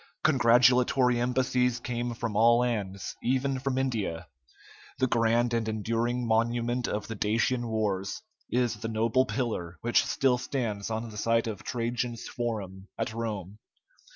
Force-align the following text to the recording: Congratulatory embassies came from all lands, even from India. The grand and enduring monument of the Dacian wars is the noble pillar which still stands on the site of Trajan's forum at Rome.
Congratulatory 0.23 1.19
embassies 1.19 1.79
came 1.79 2.15
from 2.15 2.35
all 2.35 2.57
lands, 2.61 3.15
even 3.21 3.59
from 3.59 3.77
India. 3.77 4.25
The 4.97 5.05
grand 5.05 5.53
and 5.53 5.69
enduring 5.69 6.25
monument 6.25 6.87
of 6.87 7.07
the 7.07 7.13
Dacian 7.13 7.67
wars 7.67 8.23
is 8.49 8.77
the 8.77 8.87
noble 8.87 9.27
pillar 9.27 9.77
which 9.81 10.03
still 10.03 10.39
stands 10.39 10.89
on 10.89 11.11
the 11.11 11.17
site 11.17 11.45
of 11.45 11.61
Trajan's 11.61 12.27
forum 12.27 12.87
at 12.97 13.13
Rome. 13.13 13.59